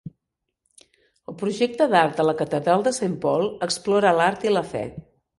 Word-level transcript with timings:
El 1.31 1.35
projecte 1.41 1.85
d'art 1.91 2.17
de 2.21 2.25
la 2.27 2.35
catedral 2.39 2.85
de 2.87 2.93
Saint 2.99 3.13
Paul 3.25 3.45
explora 3.67 4.15
l'art 4.21 4.47
i 4.49 4.55
la 4.55 4.65
fe. 4.71 4.83